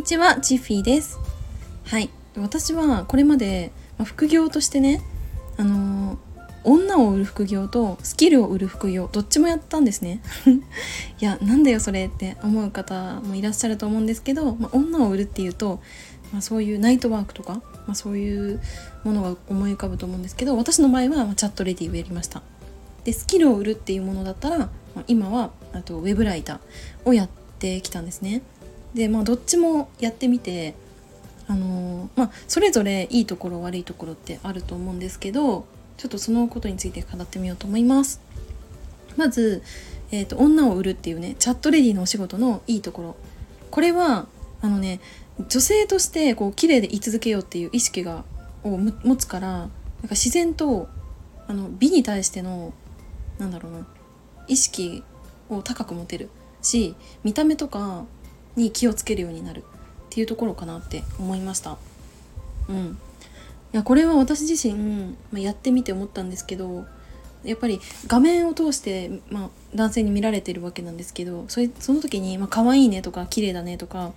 [0.00, 1.18] にちは、チッフィーです。
[1.84, 5.02] はい、私はこれまで、ま、副業としてね、
[5.58, 6.18] あのー、
[6.64, 10.22] 女を売る副業とスキルを売る副業どっちもやったんですね。
[11.20, 15.82] いやなんだよそれって思う方もいらっしゃると思うんですけど、まあ、女を売るっていうと、
[16.32, 18.58] まあ、そういうナイトワークとか、まあ、そういう
[19.04, 22.40] ものが思い浮かぶと思うんですけど私の場合は、まチャットレディをやりました。
[23.04, 27.28] でスキルを売るっていうものだったら、ま、今はあとウェブライターをやっ
[27.58, 28.40] てきたんですね。
[28.94, 30.74] でまあどっちもやってみて
[31.46, 38.20] あのー、まあそれぞれいいところ悪いところってあると思うんですけどちょっとそのことについて語ってみようと思います。
[39.16, 39.62] まず、
[40.12, 43.16] えーと、女を売るっていうねチャットレディのお仕事のいいところ。
[43.70, 44.26] これは
[44.62, 45.00] あのね
[45.48, 48.24] 女性としてこう綺麗で居続けようっていう意識が
[48.62, 49.70] を持つからなんか
[50.10, 50.88] 自然と
[51.46, 52.72] あの美に対しての
[53.38, 53.86] なんだろうな
[54.48, 55.02] 意識
[55.48, 56.28] を高く持てる
[56.62, 58.04] し見た目とか
[58.56, 59.62] に気をつけるようになるっ
[60.10, 61.78] ていうところかなって思いました。
[62.68, 62.98] うん、
[63.72, 64.74] いやこれは私自身、
[65.32, 66.84] まあ、やってみて思ったんですけど
[67.44, 74.12] やっぱり画面を通して、まあ、男性に見られてるわけなんですけどそれその時に、まあ可愛いねとか綺麗だねとか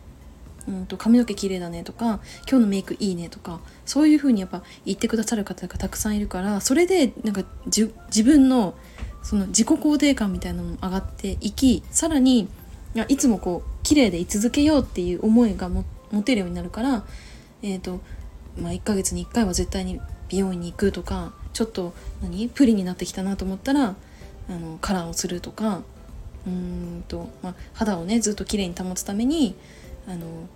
[0.68, 7.92] うんと髪の毛綺麗だねとか今日のメイクいいねとかそういう風にやっぱ言ってくださる方がたくさんいるからそれでなんか自
[8.24, 8.76] 分の
[9.22, 12.48] その自己肯定感みたいなのも上がっていきさらに
[13.08, 15.84] いつもこう綺麗で居続けようっていう思いが持
[16.24, 17.04] てるようになるから
[17.62, 18.02] え、ー、と
[18.60, 20.00] まあ1ヶ月に1回は絶対に
[20.30, 23.96] 美容院に行くとかちょっと何プリになってきたなと思ったら
[24.50, 25.82] あのカラーをするとか
[26.46, 29.56] うんと、まあ、肌をねずっと綺麗に保つために
[30.08, 30.48] あの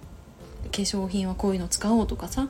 [0.64, 2.50] 化粧品はこういうの使おうとかさ、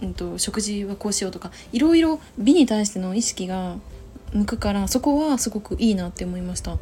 [0.00, 3.76] うんと、食事はこうしようとかいろいろ美に対しての意識が
[4.32, 6.78] 向くからそこはすごくいいなって思いました。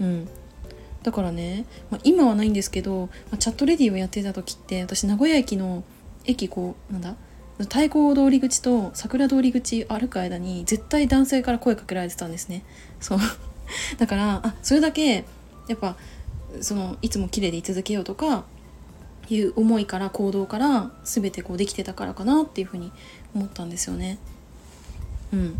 [0.00, 0.28] うん、
[1.06, 5.84] だからね、まあ、今はないんですけど、まあ、チャットレディをやってた時って私名古屋駅の
[6.24, 7.14] 駅こうなんだ
[7.58, 12.64] 太鼓通り口と桜通り口歩く間に絶対男性から声かけられてたんですね。
[12.98, 13.18] そう。
[13.98, 15.24] だからあそれだけ
[15.68, 15.96] やっぱ
[16.60, 18.44] そのいつも綺麗で居続けようとか
[19.30, 22.90] いう思いから行動から全てこうできてたからかなっていうふうに
[23.32, 24.18] 思ったんですよね。
[25.32, 25.56] うん、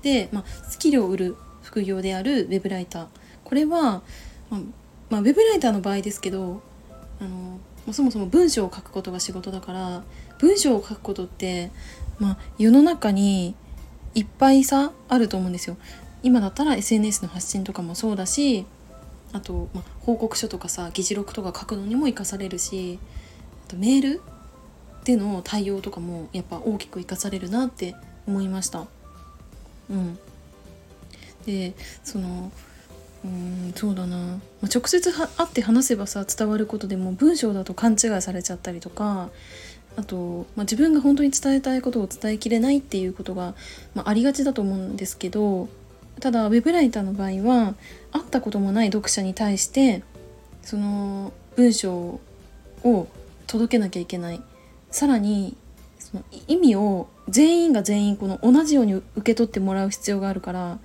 [0.00, 3.06] で、まあ、スキルを売る副業であるウェブライター。
[3.44, 4.02] これは、
[4.50, 4.60] まあ、
[5.10, 6.62] まあ、ウェブライターの場合ですけど
[7.20, 10.02] あのそもそも文章を書くことが仕事だから
[10.38, 11.70] 文章を書くことって、
[12.18, 13.54] まあ、世の中に
[14.14, 15.76] いっぱいさあると思うんですよ。
[16.22, 18.66] 今だったら SNS の発信とかもそうだし
[19.32, 22.98] あと、まあ、報告書とかさ議事録とか書くのにも生かされるし
[23.66, 24.22] あとメール
[25.04, 27.94] での対応とかもやっぱ大きく生かされるなって
[28.26, 28.86] 思いました。
[29.88, 30.18] うん、
[31.46, 31.74] で
[32.04, 32.52] その
[33.24, 39.30] うんそうだな、まあ、直接会って話せばさ伝わることでも文章だと勘違いされちゃったりとか
[39.96, 43.54] あと、まあ、自分が本当に伝えたいことを伝えきれないっていうことが、
[43.94, 45.68] まあ、ありがちだと思うんですけど
[46.20, 47.74] ただウェブライターの場合は
[48.12, 50.02] 会ったこともない読者に対して
[50.62, 52.20] その文章
[52.84, 53.06] を
[53.46, 54.40] 届けなきゃいけない。
[54.90, 55.56] さらに
[55.98, 60.78] その意味を全員が全員この同じように受け取ってもらう必要があるから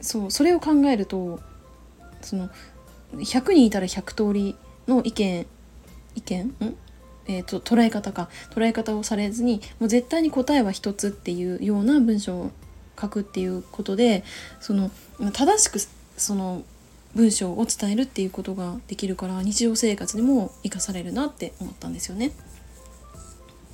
[0.00, 1.40] そうそれを考えると
[2.22, 2.50] その
[3.14, 4.56] 100人いたら100通り
[4.86, 5.46] の意見
[6.14, 6.46] 意見？
[6.46, 6.76] ん？
[7.26, 8.28] えーと、捉え方か。
[8.50, 12.50] 捉え方をされずにもう絶対に答えは一つっていうような文章を
[13.00, 14.24] 書くっていうことで
[14.60, 14.90] その
[15.32, 15.78] 正しく
[16.16, 16.64] その
[17.14, 22.32] 文章を伝えるっていうことができるから日常生活でも生かされるなって思ったんですよね。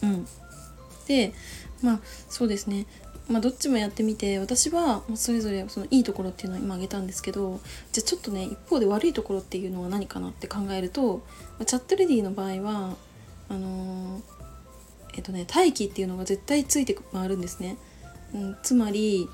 [0.03, 0.26] うん、
[1.06, 1.32] で
[1.82, 2.86] まあそうですね。
[3.28, 7.60] まあ、どっちもやってみて私はそれぞれそのいいところっていうのを今挙げたんですけど
[7.91, 11.22] じゃあちょっとね一方で悪いところっていうのは何かなって考えると
[11.66, 12.94] チャットレディの場合は
[13.48, 14.22] あのー、
[15.15, 17.76] えっとね待機っていうのが絶対ついて回るんですね。
[18.34, 19.28] うん、つまり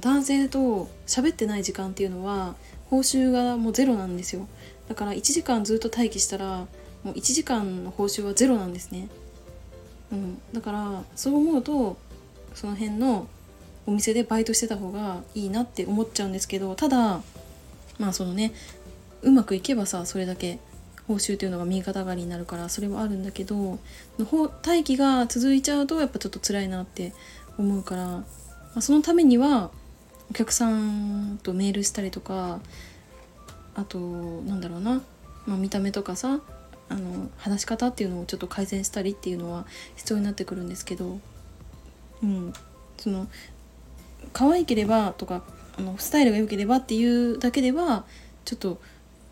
[0.00, 2.54] 男性と喋ってない時間っていうのは
[2.88, 4.48] 報酬がもうゼロなんですよ
[4.88, 6.66] だから1時間ずっと待機したら
[7.02, 9.08] もう1時間の報酬はゼロなんですね、
[10.10, 11.96] うん、だからそう思うと
[12.54, 13.26] その辺の
[13.86, 17.20] お店でバイトしてた方がいいなって思っちゃうんですけどただ
[17.98, 18.52] まあそのね
[19.22, 20.58] うまくいけばさそれだけ
[21.06, 23.78] 報酬っていうのが右肩上がりになるからそれはあるんだけど
[24.66, 27.12] 待機が続いちゃうとやっぱちょっと辛いなって
[27.58, 28.24] 思うから、ま
[28.76, 29.70] あ、そのためには
[30.30, 32.60] お客さんとメールしたりとか
[33.74, 35.02] あとなんだろうな、
[35.46, 36.40] まあ、見た目とかさ
[36.88, 39.66] あの話し方っていうのをちょっと改善したりっていうのは
[39.96, 41.18] 必要になってくるんですけど
[42.24, 42.52] うん。
[42.96, 43.28] その
[44.32, 45.42] 可愛ければとか
[45.78, 48.04] あのスタイルが良ければっていうだけでは
[48.44, 48.80] ちょっと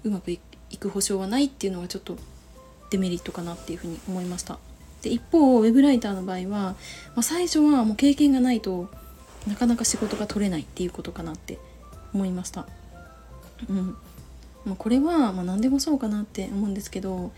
[0.04, 0.40] うまくい
[0.78, 2.16] く保証はないっていうのがちょっと
[2.90, 4.58] デメリットかなっていうふうに思いました。
[5.02, 6.76] で一方ウェブライターの場合は、ま
[7.16, 8.88] あ、最初はもう経験がないと
[9.48, 11.58] なかなか仕事が取れないっていうことかなって
[12.14, 12.68] 思いました。
[13.68, 13.96] うん。
[14.64, 17.32] まあ、これはま何でもそうかなって思うんですけど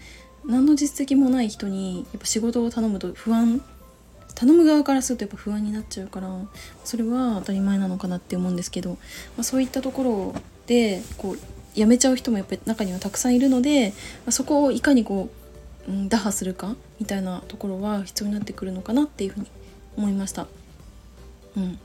[0.45, 3.62] 何の実績もない人にやっぱ仕事を頼むと不安
[4.35, 6.29] 頼む側からするとやっぱ不安になっちゃうから
[6.85, 8.97] それは当たり前なのかなって思うんですけど、ま
[9.39, 10.03] あ、そういったとこ
[10.35, 10.35] ろ
[10.67, 11.39] でこう
[11.75, 13.95] 辞めちゃう人もやっぱり中にはたくさんいるので、ま
[14.29, 15.29] あ、そこをいかにこ
[15.89, 19.47] う、うん、打破するかみたいなところは必要になってくるのかなっていうふうに
[19.97, 20.47] 思いました。
[21.57, 21.79] うん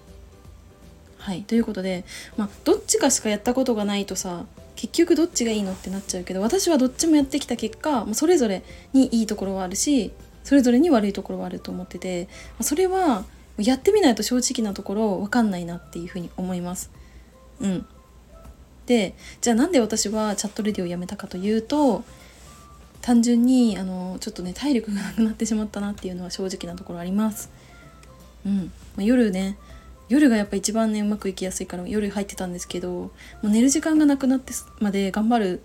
[1.19, 2.05] はいということで、
[2.37, 8.63] まあ、どっちかしかやったことがないとさ結局どっちがいいのってなっちゃうけど私はどっちもやってきた結果それぞれ
[8.93, 10.13] にいいところはあるし
[10.49, 12.27] それぞれに悪いところはあると思ってて
[12.59, 13.23] それは
[13.59, 16.89] やってみないと正直なところ分かんないなっていうふうに思います。
[17.61, 17.85] うん、
[18.87, 22.03] でじゃあなんで私はチャットレディをやめたかというと
[23.01, 27.51] 単純にあのちょっとね体力がなくなってしまったなっていうのは正直なところあります。
[28.43, 29.55] うん、まあ、夜ね
[30.07, 33.11] 夜がやっぱ一番ねうまくいきやすいから夜入ってたんですけども
[33.43, 35.61] う寝る時間がなくなってまで頑張る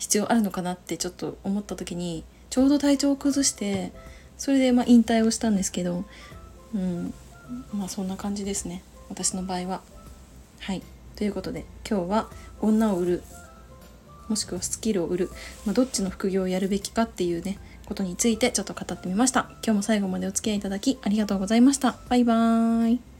[0.00, 3.92] 必要あるのかなってちょっと思った時にちょうど体調を崩して
[4.36, 6.04] それでま引退をしたんですけど
[6.74, 7.14] うん
[7.72, 8.82] まあそんな感じですね。
[9.08, 9.82] 私の場合は。
[10.60, 10.82] はい。
[11.16, 13.22] ということで今日は女を売る
[14.28, 15.30] もしくはスキルを売る、
[15.64, 19.50] まあ、どっちの副業をやるべきかっていうねことについてちょっと語ってみました。
[19.62, 21.96] 今日も最後までお付き合いいただきありがとうございました。
[22.08, 23.13] バイバーイ。